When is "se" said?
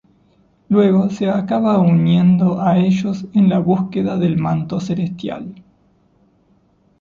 1.11-1.29